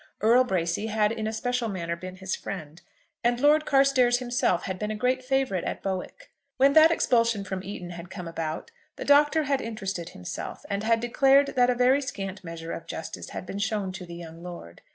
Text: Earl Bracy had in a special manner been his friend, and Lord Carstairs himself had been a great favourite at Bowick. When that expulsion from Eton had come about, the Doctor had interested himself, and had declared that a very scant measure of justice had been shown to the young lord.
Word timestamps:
Earl 0.19 0.45
Bracy 0.45 0.87
had 0.87 1.11
in 1.11 1.27
a 1.27 1.31
special 1.31 1.69
manner 1.69 1.95
been 1.95 2.15
his 2.15 2.35
friend, 2.35 2.81
and 3.23 3.39
Lord 3.39 3.67
Carstairs 3.67 4.17
himself 4.17 4.63
had 4.63 4.79
been 4.79 4.89
a 4.89 4.95
great 4.95 5.23
favourite 5.23 5.63
at 5.63 5.83
Bowick. 5.83 6.31
When 6.57 6.73
that 6.73 6.89
expulsion 6.89 7.43
from 7.43 7.63
Eton 7.63 7.91
had 7.91 8.09
come 8.09 8.27
about, 8.27 8.71
the 8.95 9.05
Doctor 9.05 9.43
had 9.43 9.61
interested 9.61 10.09
himself, 10.09 10.65
and 10.71 10.81
had 10.81 11.01
declared 11.01 11.49
that 11.49 11.69
a 11.69 11.75
very 11.75 12.01
scant 12.01 12.43
measure 12.43 12.71
of 12.71 12.87
justice 12.87 13.29
had 13.29 13.45
been 13.45 13.59
shown 13.59 13.91
to 13.91 14.07
the 14.07 14.15
young 14.15 14.41
lord. 14.41 14.81